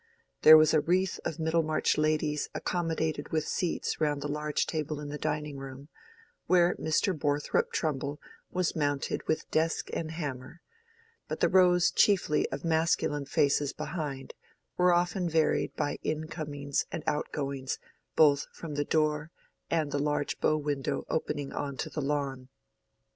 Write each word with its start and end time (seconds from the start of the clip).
There 0.41 0.57
was 0.57 0.73
a 0.73 0.81
wreath 0.81 1.19
of 1.23 1.37
Middlemarch 1.37 1.95
ladies 1.95 2.49
accommodated 2.55 3.29
with 3.31 3.47
seats 3.47 4.01
round 4.01 4.23
the 4.23 4.27
large 4.27 4.65
table 4.65 4.99
in 4.99 5.09
the 5.09 5.17
dining 5.19 5.57
room, 5.59 5.89
where 6.47 6.73
Mr. 6.77 7.15
Borthrop 7.15 7.71
Trumbull 7.71 8.19
was 8.51 8.75
mounted 8.75 9.21
with 9.27 9.51
desk 9.51 9.89
and 9.93 10.09
hammer; 10.09 10.61
but 11.27 11.39
the 11.39 11.49
rows 11.49 11.91
chiefly 11.91 12.49
of 12.49 12.65
masculine 12.65 13.27
faces 13.27 13.73
behind 13.73 14.33
were 14.75 14.91
often 14.91 15.29
varied 15.29 15.75
by 15.75 15.99
incomings 16.01 16.87
and 16.91 17.03
outgoings 17.05 17.77
both 18.15 18.47
from 18.51 18.73
the 18.73 18.83
door 18.85 19.29
and 19.69 19.91
the 19.91 19.99
large 19.99 20.39
bow 20.39 20.57
window 20.57 21.05
opening 21.09 21.53
on 21.53 21.77
to 21.77 21.91
the 21.91 22.01
lawn. 22.01 22.49